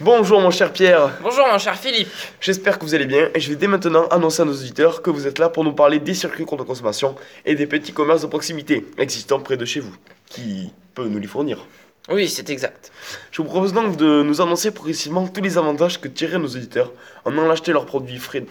Bonjour 0.00 0.42
mon 0.42 0.50
cher 0.50 0.74
Pierre, 0.74 1.10
Bonjour 1.22 1.46
mon 1.50 1.56
cher 1.58 1.74
Philippe. 1.74 2.08
j'espère 2.38 2.78
que 2.78 2.84
vous 2.84 2.94
allez 2.94 3.06
bien 3.06 3.30
et 3.34 3.40
je 3.40 3.48
vais 3.48 3.56
dès 3.56 3.66
maintenant 3.66 4.06
annoncer 4.08 4.42
à 4.42 4.44
nos 4.44 4.52
auditeurs 4.52 5.00
que 5.00 5.08
vous 5.08 5.26
êtes 5.26 5.38
là 5.38 5.48
pour 5.48 5.64
nous 5.64 5.72
parler 5.72 5.98
des 6.00 6.12
circuits 6.12 6.44
contre 6.44 6.64
consommation 6.64 7.16
et 7.46 7.54
des 7.54 7.66
petits 7.66 7.92
commerces 7.92 8.20
de 8.20 8.26
proximité 8.26 8.84
existant 8.98 9.40
près 9.40 9.56
de 9.56 9.64
chez 9.64 9.80
vous, 9.80 9.94
qui 10.26 10.70
peuvent 10.94 11.08
nous 11.08 11.18
les 11.18 11.26
fournir. 11.26 11.66
Oui, 12.10 12.28
c'est 12.28 12.50
exact. 12.50 12.92
Je 13.30 13.40
vous 13.40 13.48
propose 13.48 13.72
donc 13.72 13.96
de 13.96 14.22
nous 14.22 14.42
annoncer 14.42 14.70
progressivement 14.70 15.26
tous 15.28 15.40
les 15.40 15.56
avantages 15.56 15.98
que 15.98 16.08
tireraient 16.08 16.38
nos 16.38 16.48
auditeurs 16.48 16.92
en 17.24 17.32
allant 17.32 17.50
acheter 17.50 17.72
leurs 17.72 17.86
produits 17.86 18.18
frais 18.18 18.44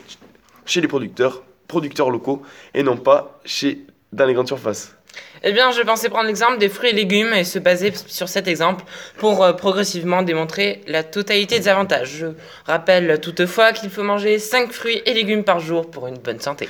chez 0.66 0.82
les 0.82 0.88
producteurs, 0.88 1.44
producteurs 1.68 2.10
locaux 2.10 2.42
et 2.74 2.82
non 2.82 2.98
pas 2.98 3.40
chez 3.46 3.86
dans 4.12 4.26
les 4.26 4.34
grandes 4.34 4.48
surfaces. 4.48 4.96
Eh 5.44 5.52
bien, 5.52 5.72
je 5.72 5.82
pensais 5.82 6.10
prendre 6.10 6.28
l'exemple 6.28 6.58
des 6.58 6.70
fruits 6.70 6.90
et 6.90 6.94
légumes 6.94 7.34
et 7.34 7.44
se 7.44 7.60
baser 7.60 7.94
sur 8.08 8.30
cet 8.30 8.48
exemple 8.48 8.84
pour 9.18 9.44
euh, 9.44 9.54
progressivement 9.54 10.24
démontrer 10.24 10.82
la 10.88 11.04
totalité 11.04 11.60
des 11.60 11.68
avantages. 11.68 12.16
Je 12.18 12.28
rappelle 12.66 13.20
toutefois 13.22 13.72
qu'il 13.72 13.90
faut 13.90 14.04
manger 14.04 14.40
5 14.40 14.72
fruits 14.72 15.02
et 15.06 15.14
légumes 15.14 15.44
par 15.44 15.60
jour 15.60 15.90
pour 15.92 16.08
une 16.08 16.18
bonne 16.18 16.40
santé. 16.40 16.68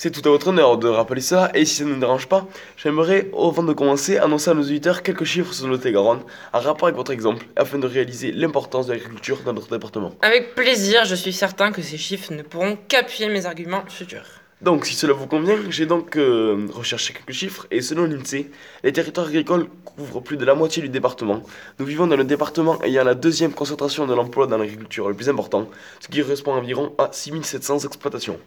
C'est 0.00 0.12
tout 0.12 0.22
à 0.28 0.30
votre 0.30 0.46
honneur 0.46 0.78
de 0.78 0.86
rappeler 0.88 1.20
ça, 1.20 1.50
et 1.54 1.64
si 1.64 1.74
ça 1.74 1.84
ne 1.84 1.90
nous 1.90 1.98
dérange 1.98 2.28
pas, 2.28 2.46
j'aimerais, 2.76 3.28
avant 3.36 3.64
de 3.64 3.72
commencer, 3.72 4.16
annoncer 4.16 4.48
à 4.48 4.54
nos 4.54 4.62
auditeurs 4.62 5.02
quelques 5.02 5.24
chiffres 5.24 5.52
sur 5.52 5.66
le 5.66 5.76
Garonne, 5.76 6.22
en 6.52 6.60
rapport 6.60 6.86
avec 6.86 6.96
votre 6.96 7.10
exemple, 7.10 7.44
afin 7.56 7.78
de 7.78 7.86
réaliser 7.88 8.30
l'importance 8.30 8.86
de 8.86 8.92
l'agriculture 8.92 9.40
dans 9.44 9.52
notre 9.52 9.68
département. 9.68 10.12
Avec 10.22 10.54
plaisir, 10.54 11.04
je 11.04 11.16
suis 11.16 11.32
certain 11.32 11.72
que 11.72 11.82
ces 11.82 11.98
chiffres 11.98 12.32
ne 12.32 12.42
pourront 12.42 12.78
qu'appuyer 12.86 13.28
mes 13.28 13.44
arguments 13.44 13.82
futurs. 13.88 14.38
Donc, 14.60 14.86
si 14.86 14.94
cela 14.94 15.12
vous 15.12 15.28
convient, 15.28 15.56
j'ai 15.70 15.86
donc 15.86 16.16
euh, 16.16 16.66
recherché 16.72 17.12
quelques 17.12 17.30
chiffres, 17.30 17.68
et 17.70 17.80
selon 17.80 18.06
l'INSEE, 18.06 18.50
les 18.82 18.92
territoires 18.92 19.28
agricoles 19.28 19.68
couvrent 19.84 20.20
plus 20.20 20.36
de 20.36 20.44
la 20.44 20.56
moitié 20.56 20.82
du 20.82 20.88
département. 20.88 21.44
Nous 21.78 21.86
vivons 21.86 22.08
dans 22.08 22.16
le 22.16 22.24
département 22.24 22.82
ayant 22.82 23.04
la 23.04 23.14
deuxième 23.14 23.52
concentration 23.52 24.04
de 24.04 24.14
l'emploi 24.14 24.48
dans 24.48 24.58
l'agriculture 24.58 25.08
le 25.08 25.14
plus 25.14 25.28
important, 25.28 25.68
ce 26.00 26.08
qui 26.08 26.20
correspond 26.20 26.54
environ 26.54 26.92
à 26.98 27.10
6700 27.12 27.86
exploitations. 27.86 28.40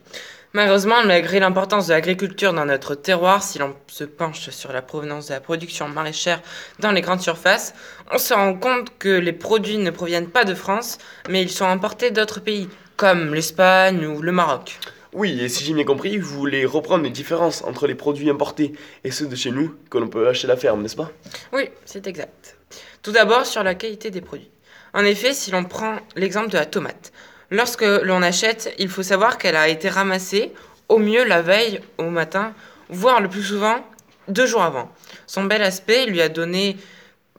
Malheureusement, 0.52 1.02
malgré 1.06 1.40
l'importance 1.40 1.88
de 1.88 1.94
l'agriculture 1.94 2.52
dans 2.52 2.66
notre 2.66 2.94
terroir, 2.94 3.42
si 3.42 3.58
l'on 3.58 3.74
se 3.88 4.04
penche 4.04 4.50
sur 4.50 4.74
la 4.74 4.82
provenance 4.82 5.30
de 5.30 5.34
la 5.34 5.40
production 5.40 5.88
maraîchère 5.88 6.42
dans 6.80 6.92
les 6.92 7.00
grandes 7.00 7.22
surfaces, 7.22 7.74
on 8.12 8.18
se 8.18 8.34
rend 8.34 8.56
compte 8.56 8.98
que 9.00 9.08
les 9.08 9.32
produits 9.32 9.78
ne 9.78 9.92
proviennent 9.92 10.30
pas 10.30 10.44
de 10.44 10.56
France, 10.56 10.98
mais 11.30 11.42
ils 11.42 11.50
sont 11.50 11.64
importés 11.64 12.12
d'autres 12.12 12.42
pays, 12.42 12.68
comme 12.98 13.34
l'Espagne 13.34 14.06
ou 14.06 14.22
le 14.22 14.34
Maroc. 14.34 14.78
Oui, 15.14 15.42
et 15.42 15.50
si 15.50 15.66
j'ai 15.66 15.74
bien 15.74 15.84
compris, 15.84 16.18
vous 16.18 16.38
voulez 16.38 16.66
reprendre 16.66 17.04
les 17.04 17.10
différences 17.10 17.64
entre 17.64 17.86
les 17.86 17.96
produits 17.96 18.30
importés 18.30 18.72
et 19.04 19.12
ceux 19.12 19.28
de 19.28 19.36
chez 19.36 19.52
nous 19.52 19.76
que 19.90 19.98
l'on 19.98 20.08
peut 20.08 20.30
acheter 20.30 20.48
à 20.48 20.50
la 20.50 20.58
ferme, 20.58 20.82
n'est-ce 20.82 20.96
pas? 20.96 21.12
Oui, 21.52 21.70
c'est 21.84 22.08
exact. 22.08 22.58
Tout 23.04 23.12
d'abord 23.12 23.46
sur 23.46 23.62
la 23.64 23.76
qualité 23.76 24.10
des 24.10 24.22
produits. 24.22 24.50
En 24.94 25.04
effet, 25.04 25.34
si 25.34 25.52
l'on 25.52 25.66
prend 25.66 25.98
l'exemple 26.16 26.50
de 26.50 26.58
la 26.58 26.66
tomate, 26.66 27.12
lorsque 27.50 27.84
l'on 27.84 28.22
achète, 28.22 28.74
il 28.80 28.88
faut 28.88 29.04
savoir 29.04 29.38
qu'elle 29.38 29.58
a 29.58 29.68
été 29.68 29.90
ramassée 29.90 30.54
au 30.88 30.98
mieux 30.98 31.26
la 31.26 31.42
veille 31.42 31.82
au 31.98 32.10
matin, 32.10 32.54
voire 32.90 33.20
le 33.20 33.28
plus 33.28 33.44
souvent 33.44 33.86
deux 34.30 34.46
jours 34.46 34.64
avant. 34.64 34.90
Son 35.28 35.44
bel 35.44 35.62
aspect 35.62 36.06
lui 36.06 36.22
a 36.22 36.30
donné 36.30 36.78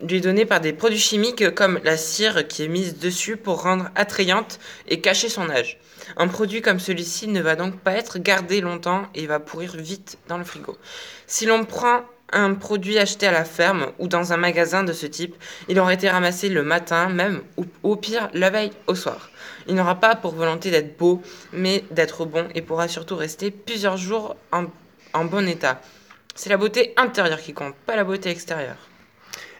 lui 0.07 0.21
donné 0.21 0.45
par 0.45 0.61
des 0.61 0.73
produits 0.73 0.99
chimiques 0.99 1.55
comme 1.55 1.81
la 1.85 1.97
cire 1.97 2.47
qui 2.47 2.65
est 2.65 2.69
mise 2.69 2.99
dessus 2.99 3.37
pour 3.37 3.63
rendre 3.63 3.89
attrayante 3.95 4.59
et 4.89 5.01
cacher 5.01 5.29
son 5.29 5.49
âge. 5.51 5.79
Un 6.17 6.29
produit 6.29 6.63
comme 6.63 6.81
celui-ci 6.81 7.29
ne 7.29 7.41
va 7.41 7.57
donc 7.57 7.79
pas 7.79 7.93
être 7.93 8.19
gardé 8.19 8.61
longtemps 8.61 9.07
et 9.15 9.27
va 9.27 9.41
pourrir 9.41 9.77
vite 9.77 10.19
dans 10.29 10.39
le 10.39 10.45
frigo. 10.45 10.77
Si 11.27 11.47
l'on 11.47 11.65
prend 11.65 12.03
un 12.33 12.55
produit 12.55 12.99
acheté 12.99 13.27
à 13.27 13.33
la 13.33 13.45
ferme 13.45 13.93
ou 13.99 14.09
dans 14.09 14.33
un 14.33 14.37
magasin 14.37 14.85
de 14.85 14.93
ce 14.93 15.07
type, 15.07 15.37
il 15.69 15.79
aurait 15.79 15.95
été 15.95 16.09
ramassé 16.09 16.49
le 16.49 16.63
matin 16.63 17.09
même 17.09 17.43
ou 17.57 17.67
au 17.83 17.97
pire 17.97 18.31
la 18.33 18.51
veille 18.51 18.73
au 18.87 18.95
soir. 18.95 19.31
Il 19.69 19.75
n'aura 19.75 20.01
pas 20.01 20.17
pour 20.17 20.35
volonté 20.35 20.71
d'être 20.71 20.99
beau, 20.99 21.23
mais 21.53 21.85
d'être 21.91 22.25
bon 22.25 22.49
et 22.55 22.63
pourra 22.63 22.89
surtout 22.89 23.17
rester 23.17 23.51
plusieurs 23.51 23.97
jours 23.97 24.37
en 24.53 25.25
bon 25.25 25.47
état. 25.47 25.81
C'est 26.35 26.51
la 26.51 26.57
beauté 26.57 26.95
intérieure 26.97 27.41
qui 27.41 27.53
compte, 27.53 27.75
pas 27.87 27.97
la 27.97 28.05
beauté 28.05 28.31
extérieure. 28.31 28.79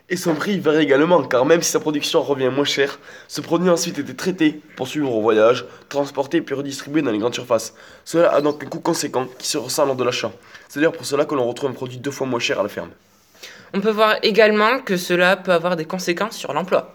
Et 0.09 0.17
son 0.17 0.35
prix 0.35 0.59
varie 0.59 0.83
également, 0.83 1.23
car 1.23 1.45
même 1.45 1.61
si 1.61 1.71
sa 1.71 1.79
production 1.79 2.21
revient 2.21 2.49
moins 2.49 2.65
cher, 2.65 2.99
ce 3.29 3.39
produit 3.39 3.69
a 3.69 3.73
ensuite 3.73 3.97
été 3.99 4.13
traité 4.13 4.61
pour 4.75 4.87
suivre 4.87 5.09
au 5.11 5.21
voyage, 5.21 5.65
transporté 5.87 6.41
puis 6.41 6.55
redistribué 6.55 7.01
dans 7.01 7.11
les 7.11 7.19
grandes 7.19 7.33
surfaces. 7.33 7.73
Cela 8.03 8.33
a 8.33 8.41
donc 8.41 8.61
un 8.63 8.67
coût 8.67 8.81
conséquent 8.81 9.27
qui 9.39 9.47
se 9.47 9.57
ressent 9.57 9.85
lors 9.85 9.95
de 9.95 10.03
l'achat. 10.03 10.31
C'est 10.67 10.79
d'ailleurs 10.79 10.91
pour 10.91 11.05
cela 11.05 11.23
que 11.23 11.33
l'on 11.35 11.47
retrouve 11.47 11.69
un 11.69 11.73
produit 11.73 11.97
deux 11.97 12.11
fois 12.11 12.27
moins 12.27 12.39
cher 12.39 12.59
à 12.59 12.63
la 12.63 12.69
ferme. 12.69 12.89
On 13.73 13.79
peut 13.79 13.91
voir 13.91 14.17
également 14.23 14.79
que 14.79 14.97
cela 14.97 15.37
peut 15.37 15.53
avoir 15.53 15.77
des 15.77 15.85
conséquences 15.85 16.35
sur 16.35 16.53
l'emploi. 16.53 16.93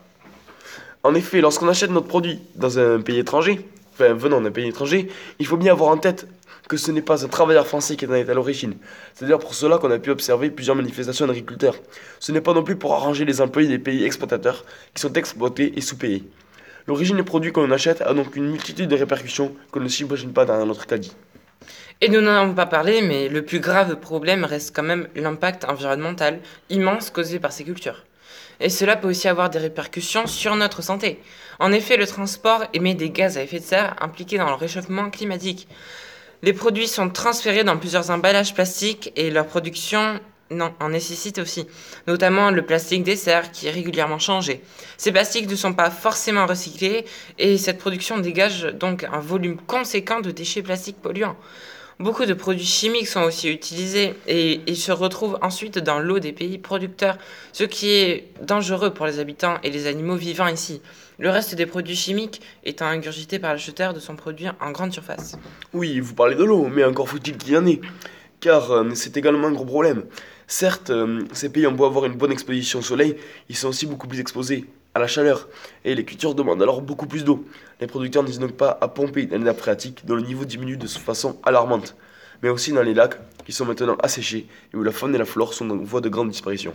En 1.03 1.15
effet, 1.15 1.41
lorsqu'on 1.41 1.69
achète 1.69 1.91
notre 1.91 2.09
produit 2.09 2.41
dans 2.57 2.79
un 2.79 3.01
pays 3.01 3.19
étranger, 3.19 3.67
enfin 3.95 4.13
venant 4.13 4.41
d'un 4.41 4.51
pays 4.51 4.69
étranger, 4.69 5.09
il 5.39 5.47
faut 5.47 5.57
bien 5.57 5.73
avoir 5.73 5.91
en 5.91 5.97
tête 5.97 6.27
que 6.69 6.77
ce 6.77 6.93
n'est 6.93 7.03
pas 7.03 7.25
un 7.25 7.29
travailleur 7.29 7.67
français 7.67 7.97
qui 7.97 8.07
en 8.07 8.13
est 8.13 8.29
à 8.29 8.35
l'origine. 8.35 8.75
C'est 9.15 9.25
d'ailleurs 9.25 9.41
pour 9.41 9.55
cela 9.55 9.79
qu'on 9.79 9.91
a 9.91 9.99
pu 9.99 10.11
observer 10.11 10.51
plusieurs 10.51 10.77
manifestations 10.77 11.27
d'agriculteurs. 11.27 11.77
Ce 12.21 12.31
n'est 12.31 12.43
pas 12.43 12.53
non 12.53 12.63
plus 12.63 12.77
pour 12.77 12.95
arranger 12.95 13.25
les 13.25 13.41
employés 13.41 13.69
des 13.69 13.79
pays 13.79 14.05
exploitateurs 14.05 14.65
qui 14.95 15.01
sont 15.01 15.13
exploités 15.15 15.73
et 15.77 15.81
sous-payés. 15.81 16.25
L'origine 16.87 17.17
des 17.17 17.23
produits 17.23 17.53
qu'on 17.53 17.71
achète 17.71 18.03
a 18.03 18.15
donc 18.15 18.37
une 18.37 18.51
multitude 18.51 18.89
de 18.89 18.97
répercussions 18.97 19.55
qu'on 19.71 19.81
ne 19.81 19.89
s'imagine 19.89 20.33
pas 20.33 20.45
dans 20.45 20.65
notre 20.65 20.87
cas 20.87 20.99
dit. 20.99 21.13
Et 22.01 22.09
nous 22.09 22.21
n'en 22.21 22.43
avons 22.43 22.55
pas 22.55 22.67
parlé, 22.67 23.03
mais 23.03 23.29
le 23.29 23.43
plus 23.45 23.59
grave 23.59 23.97
problème 23.97 24.45
reste 24.45 24.75
quand 24.75 24.85
même 24.85 25.09
l'impact 25.17 25.65
environnemental 25.65 26.39
immense 26.71 27.11
causé 27.11 27.41
par 27.41 27.53
ces 27.53 27.65
cultures. 27.65 28.05
Et 28.61 28.71
cela 28.71 28.97
peut 28.97 29.09
aussi 29.09 29.29
avoir 29.29 29.51
des 29.51 29.59
répercussions 29.59 30.27
sur 30.27 30.55
notre 30.57 30.83
santé. 30.83 31.21
En 31.59 31.73
effet, 31.73 31.97
le 31.97 32.07
transport 32.07 32.65
émet 32.73 32.95
des 32.95 33.11
gaz 33.11 33.37
à 33.37 33.43
effet 33.43 33.59
de 33.59 33.65
serre 33.65 33.97
impliqués 34.01 34.39
dans 34.39 34.49
le 34.49 34.55
réchauffement 34.55 35.11
climatique. 35.11 35.69
Les 36.43 36.53
produits 36.53 36.87
sont 36.87 37.11
transférés 37.11 37.65
dans 37.65 37.77
plusieurs 37.77 38.11
emballages 38.11 38.55
plastiques 38.55 39.13
et 39.17 39.31
leur 39.31 39.47
production 39.47 40.21
en 40.51 40.89
nécessite 40.89 41.39
aussi, 41.39 41.67
notamment 42.07 42.51
le 42.51 42.63
plastique 42.63 43.03
dessert 43.03 43.51
qui 43.51 43.67
est 43.67 43.71
régulièrement 43.71 44.21
changé. 44.21 44.63
Ces 44.97 45.13
plastiques 45.13 45.51
ne 45.51 45.57
sont 45.57 45.75
pas 45.75 45.91
forcément 45.91 46.47
recyclés 46.47 47.05
et 47.39 47.59
cette 47.59 47.79
production 47.79 48.19
dégage 48.19 48.63
donc 48.63 49.05
un 49.05 49.19
volume 49.19 49.59
conséquent 49.59 50.21
de 50.21 50.31
déchets 50.31 50.63
plastiques 50.63 51.03
polluants. 51.03 51.37
Beaucoup 52.01 52.27
de 52.27 52.35
produits 52.35 52.65
chimiques 52.65 53.09
sont 53.09 53.23
aussi 53.23 53.51
utilisés 53.51 54.15
et 54.29 54.61
ils 54.69 54.77
se 54.77 54.93
retrouvent 54.93 55.37
ensuite 55.43 55.81
dans 55.81 55.99
l'eau 55.99 56.21
des 56.21 56.31
pays 56.31 56.57
producteurs, 56.57 57.19
ce 57.53 57.65
qui 57.65 57.91
est 57.91 58.29
dangereux 58.41 58.95
pour 58.95 59.05
les 59.05 59.19
habitants 59.19 59.57
et 59.65 59.71
les 59.71 59.89
animaux 59.89 60.15
vivant 60.15 60.47
ici. 60.47 60.81
Le 61.19 61.29
reste 61.29 61.57
des 61.57 61.67
produits 61.67 61.97
chimiques 61.97 62.41
étant 62.63 62.87
ingurgité 62.87 63.41
par 63.41 63.51
l'acheteur 63.51 63.95
de 63.95 63.99
son 63.99 64.15
produit 64.15 64.47
en 64.61 64.71
grande 64.71 64.93
surface. 64.93 65.37
Oui, 65.73 65.99
vous 65.99 66.15
parlez 66.15 66.37
de 66.37 66.45
l'eau, 66.45 66.69
mais 66.69 66.85
encore 66.85 67.09
faut-il 67.09 67.37
qu'il 67.37 67.55
y 67.55 67.57
en 67.57 67.67
ait. 67.67 67.81
Car 68.39 68.71
euh, 68.71 68.91
c'est 68.95 69.17
également 69.17 69.49
un 69.49 69.53
gros 69.53 69.65
problème. 69.65 70.05
Certes, 70.47 70.91
euh, 70.91 71.25
ces 71.33 71.49
pays 71.49 71.67
ont 71.67 71.73
beau 71.73 71.85
avoir 71.85 72.05
une 72.05 72.15
bonne 72.15 72.31
exposition 72.31 72.79
au 72.79 72.83
soleil, 72.83 73.17
ils 73.49 73.57
sont 73.57 73.71
aussi 73.71 73.87
beaucoup 73.87 74.07
plus 74.07 74.21
exposés 74.21 74.67
à 74.95 74.99
la 74.99 75.07
chaleur. 75.07 75.49
Et 75.85 75.95
les 75.95 76.05
cultures 76.05 76.35
demandent 76.35 76.63
alors 76.63 76.83
beaucoup 76.83 77.07
plus 77.07 77.25
d'eau. 77.25 77.45
Les 77.81 77.87
producteurs 77.87 78.23
n'hésitent 78.23 78.41
donc 78.41 78.57
pas 78.57 78.79
à 78.81 78.89
pomper 78.89 79.27
dans 79.27 79.39
les 79.39 79.45
nappes 79.45 79.59
phréatiques 79.59 80.05
dont 80.05 80.17
le 80.17 80.23
niveau 80.23 80.45
diminue 80.45 80.77
de 80.77 80.87
façon 80.87 81.39
alarmante. 81.45 81.97
Mais 82.43 82.49
aussi 82.49 82.73
dans 82.73 82.83
les 82.83 82.95
lacs 82.95 83.19
qui 83.45 83.53
sont 83.53 83.65
maintenant 83.65 83.97
asséchés 84.03 84.47
et 84.73 84.77
où 84.77 84.83
la 84.83 84.93
faune 84.93 85.15
et 85.15 85.19
la 85.19 85.25
flore 85.25 85.55
sont 85.55 85.69
en 85.71 85.77
voie 85.77 86.01
de 86.01 86.09
grande 86.09 86.31
disparition. 86.31 86.75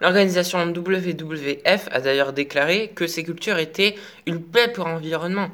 L'organisation 0.00 0.58
WWF 0.66 1.88
a 1.90 2.00
d'ailleurs 2.00 2.32
déclaré 2.32 2.92
que 2.94 3.06
ces 3.06 3.24
cultures 3.24 3.58
étaient 3.58 3.94
une 4.26 4.42
paix 4.42 4.68
pour 4.72 4.88
l'environnement. 4.88 5.50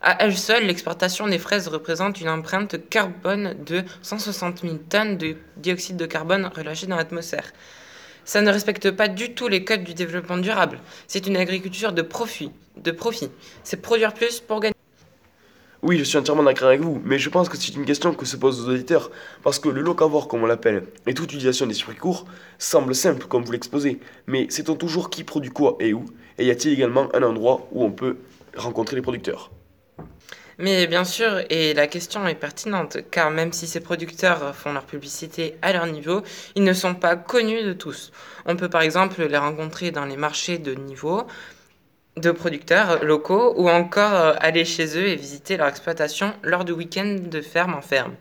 À 0.00 0.22
elle 0.22 0.36
seule, 0.36 0.66
l'exportation 0.66 1.26
des 1.26 1.38
fraises 1.38 1.66
représente 1.68 2.20
une 2.20 2.28
empreinte 2.28 2.88
carbone 2.90 3.56
de 3.64 3.82
160 4.02 4.60
000 4.60 4.74
tonnes 4.88 5.16
de 5.16 5.36
dioxyde 5.56 5.96
de 5.96 6.06
carbone 6.06 6.50
relâché 6.54 6.86
dans 6.86 6.96
l'atmosphère. 6.96 7.52
Ça 8.24 8.40
ne 8.40 8.50
respecte 8.50 8.90
pas 8.90 9.08
du 9.08 9.34
tout 9.34 9.48
les 9.48 9.64
codes 9.64 9.84
du 9.84 9.94
développement 9.94 10.38
durable. 10.38 10.80
C'est 11.06 11.26
une 11.26 11.36
agriculture 11.36 11.92
de 11.92 12.02
profit. 12.02 12.50
De 12.76 12.90
profit. 12.90 13.30
C'est 13.62 13.82
produire 13.82 14.14
plus 14.14 14.40
pour 14.40 14.60
gagner. 14.60 14.74
Oui, 15.82 15.98
je 15.98 16.04
suis 16.04 16.16
entièrement 16.16 16.42
d'accord 16.42 16.68
avec 16.68 16.80
vous, 16.80 17.02
mais 17.04 17.18
je 17.18 17.28
pense 17.28 17.50
que 17.50 17.58
c'est 17.58 17.74
une 17.74 17.84
question 17.84 18.14
que 18.14 18.24
se 18.24 18.38
posent 18.38 18.66
aux 18.66 18.72
auditeurs, 18.72 19.10
parce 19.42 19.58
que 19.58 19.68
le 19.68 19.82
locavore, 19.82 20.28
comme 20.28 20.42
on 20.42 20.46
l'appelle, 20.46 20.84
et 21.06 21.12
toute 21.12 21.30
utilisation 21.34 21.66
des 21.66 21.74
circuits 21.74 21.96
courts, 21.96 22.24
semble 22.56 22.94
simple 22.94 23.26
comme 23.26 23.44
vous 23.44 23.52
l'exposez, 23.52 24.00
mais 24.26 24.48
sait-on 24.48 24.76
toujours 24.76 25.10
qui 25.10 25.24
produit 25.24 25.50
quoi 25.50 25.76
et 25.80 25.92
où? 25.92 26.06
Et 26.38 26.46
y 26.46 26.50
a-t-il 26.50 26.72
également 26.72 27.14
un 27.14 27.22
endroit 27.22 27.68
où 27.70 27.84
on 27.84 27.92
peut 27.92 28.16
rencontrer 28.56 28.96
les 28.96 29.02
producteurs? 29.02 29.50
Mais 30.58 30.86
bien 30.86 31.04
sûr, 31.04 31.40
et 31.50 31.74
la 31.74 31.86
question 31.86 32.26
est 32.28 32.34
pertinente, 32.34 32.98
car 33.10 33.30
même 33.30 33.52
si 33.52 33.66
ces 33.66 33.80
producteurs 33.80 34.54
font 34.54 34.72
leur 34.72 34.84
publicité 34.84 35.56
à 35.62 35.72
leur 35.72 35.86
niveau, 35.86 36.22
ils 36.54 36.62
ne 36.62 36.72
sont 36.72 36.94
pas 36.94 37.16
connus 37.16 37.62
de 37.64 37.72
tous. 37.72 38.12
On 38.46 38.56
peut 38.56 38.68
par 38.68 38.82
exemple 38.82 39.22
les 39.24 39.36
rencontrer 39.38 39.90
dans 39.90 40.04
les 40.04 40.16
marchés 40.16 40.58
de 40.58 40.74
niveau, 40.74 41.26
de 42.16 42.30
producteurs 42.30 43.04
locaux 43.04 43.54
ou 43.56 43.68
encore 43.68 44.14
euh, 44.14 44.34
aller 44.38 44.64
chez 44.64 44.96
eux 44.96 45.08
et 45.08 45.16
visiter 45.16 45.56
leur 45.56 45.66
exploitation 45.66 46.32
lors 46.42 46.64
de 46.64 46.72
week-ends 46.72 47.16
de 47.20 47.40
ferme 47.40 47.74
en 47.74 47.82
ferme. 47.82 48.14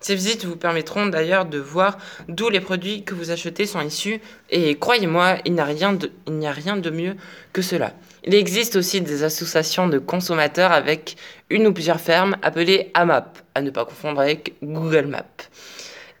Ces 0.00 0.14
visites 0.14 0.44
vous 0.44 0.56
permettront 0.56 1.06
d'ailleurs 1.06 1.44
de 1.44 1.58
voir 1.58 1.98
d'où 2.28 2.50
les 2.50 2.60
produits 2.60 3.02
que 3.02 3.14
vous 3.14 3.30
achetez 3.30 3.66
sont 3.66 3.80
issus 3.80 4.20
et 4.50 4.76
croyez-moi, 4.76 5.38
il 5.44 5.54
n'y 5.54 5.60
a, 5.60 5.64
rien 5.64 5.92
de, 5.92 6.90
mieux 6.90 7.16
que 7.52 7.62
cela. 7.62 7.92
Il 8.24 8.34
existe 8.34 8.76
aussi 8.76 9.00
des 9.00 9.24
associations 9.24 9.88
de 9.88 9.98
consommateurs 9.98 10.72
avec 10.72 11.16
une 11.50 11.66
ou 11.66 11.72
plusieurs 11.72 12.00
fermes 12.00 12.36
appelées 12.42 12.90
AMAP, 12.94 13.38
à 13.54 13.62
ne 13.62 13.70
pas 13.70 13.84
confondre 13.84 14.20
avec 14.20 14.54
Google 14.62 15.06
Maps, 15.06 15.24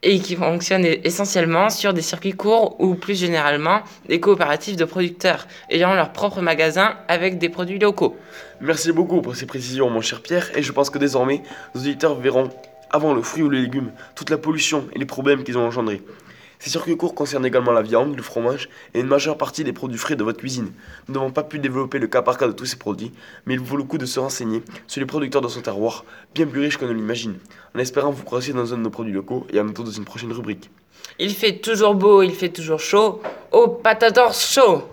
et 0.02 0.18
qui 0.20 0.36
fonctionnent 0.36 0.86
essentiellement 1.04 1.70
sur 1.70 1.92
des 1.92 2.02
circuits 2.02 2.32
courts 2.32 2.80
ou 2.80 2.94
plus 2.94 3.18
généralement 3.18 3.82
des 4.08 4.20
coopératives 4.20 4.76
de 4.76 4.84
producteurs 4.84 5.46
ayant 5.70 5.94
leur 5.94 6.12
propre 6.12 6.40
magasin 6.40 6.96
avec 7.08 7.38
des 7.38 7.48
produits 7.48 7.78
locaux. 7.78 8.16
Merci 8.60 8.92
beaucoup 8.92 9.22
pour 9.22 9.36
ces 9.36 9.46
précisions, 9.46 9.90
mon 9.90 10.00
cher 10.00 10.20
Pierre, 10.20 10.56
et 10.56 10.62
je 10.62 10.72
pense 10.72 10.90
que 10.90 10.98
désormais, 10.98 11.42
nos 11.74 11.80
auditeurs 11.80 12.14
verront, 12.14 12.50
avant 12.90 13.14
le 13.14 13.22
fruit 13.22 13.42
ou 13.42 13.50
les 13.50 13.60
légumes, 13.60 13.90
toute 14.14 14.30
la 14.30 14.38
pollution 14.38 14.86
et 14.92 14.98
les 14.98 15.06
problèmes 15.06 15.44
qu'ils 15.44 15.58
ont 15.58 15.66
engendrés. 15.66 16.02
Ces 16.60 16.70
circuits 16.70 16.96
courts 16.96 17.14
concernent 17.14 17.46
également 17.46 17.70
la 17.70 17.82
viande, 17.82 18.16
le 18.16 18.22
fromage 18.22 18.68
et 18.92 19.00
une 19.00 19.06
majeure 19.06 19.38
partie 19.38 19.62
des 19.62 19.72
produits 19.72 19.98
frais 19.98 20.16
de 20.16 20.24
votre 20.24 20.38
cuisine. 20.38 20.72
Nous 21.06 21.14
n'avons 21.14 21.30
pas 21.30 21.44
pu 21.44 21.60
développer 21.60 22.00
le 22.00 22.08
cas 22.08 22.20
par 22.20 22.36
cas 22.36 22.48
de 22.48 22.52
tous 22.52 22.66
ces 22.66 22.76
produits, 22.76 23.12
mais 23.46 23.54
il 23.54 23.60
vaut 23.60 23.76
le 23.76 23.84
coup 23.84 23.96
de 23.96 24.06
se 24.06 24.18
renseigner 24.18 24.62
sur 24.88 25.00
les 25.00 25.06
producteurs 25.06 25.40
de 25.40 25.48
son 25.48 25.60
terroir, 25.60 26.04
bien 26.34 26.46
plus 26.46 26.60
riches 26.60 26.76
qu'on 26.76 26.88
ne 26.88 26.92
l'imagine, 26.92 27.36
en 27.76 27.78
espérant 27.78 28.10
vous 28.10 28.24
croiser 28.24 28.52
dans 28.52 28.74
un 28.74 28.78
de 28.78 28.82
nos 28.82 28.90
produits 28.90 29.12
locaux 29.12 29.46
et 29.52 29.58
à 29.60 29.62
bientôt 29.62 29.84
dans 29.84 29.90
une 29.90 30.04
prochaine 30.04 30.32
rubrique. 30.32 30.68
Il 31.20 31.32
fait 31.32 31.58
toujours 31.58 31.94
beau, 31.94 32.22
il 32.22 32.34
fait 32.34 32.48
toujours 32.48 32.80
chaud. 32.80 33.22
Au 33.52 33.68
patador 33.68 34.34
chaud 34.34 34.88